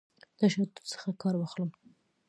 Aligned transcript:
تشدد 0.39 0.73
څخه 0.91 1.09
کار 1.21 1.35
واخلم. 1.37 1.69